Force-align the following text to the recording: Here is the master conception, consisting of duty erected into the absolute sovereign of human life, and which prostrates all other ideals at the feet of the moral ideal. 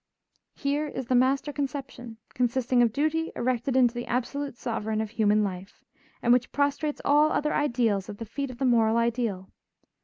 Here 0.55 0.87
is 0.87 1.05
the 1.05 1.13
master 1.13 1.53
conception, 1.53 2.17
consisting 2.33 2.81
of 2.81 2.91
duty 2.91 3.31
erected 3.35 3.75
into 3.75 3.93
the 3.93 4.07
absolute 4.07 4.57
sovereign 4.57 4.99
of 4.99 5.11
human 5.11 5.43
life, 5.43 5.83
and 6.23 6.33
which 6.33 6.51
prostrates 6.51 7.01
all 7.05 7.31
other 7.31 7.53
ideals 7.53 8.09
at 8.09 8.17
the 8.17 8.25
feet 8.25 8.49
of 8.49 8.57
the 8.57 8.65
moral 8.65 8.97
ideal. 8.97 9.51